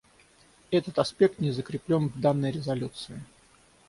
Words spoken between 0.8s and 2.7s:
аспект не закреплен в данной